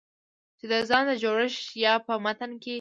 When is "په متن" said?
2.07-2.51